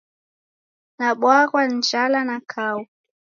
Nabwaghwa 0.97 1.61
ni 1.67 1.75
njala 1.77 2.19
na 2.27 2.37
kau 2.51 2.79